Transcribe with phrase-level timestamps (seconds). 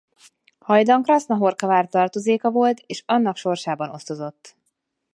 [0.57, 4.55] Hajdan Krasznahorka vár tartozéka volt és annak sorsában osztozott.